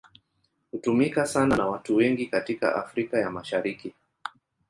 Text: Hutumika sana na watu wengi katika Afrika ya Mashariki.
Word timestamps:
Hutumika 0.71 1.25
sana 1.25 1.57
na 1.57 1.67
watu 1.67 1.95
wengi 1.95 2.27
katika 2.27 2.75
Afrika 2.75 3.17
ya 3.19 3.31
Mashariki. 3.31 3.93